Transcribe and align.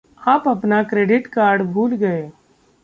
आप 0.21 0.47
अपना 0.47 0.81
credit 0.83 1.27
card 1.27 1.61
भूल 1.61 1.91
गये। 1.91 2.29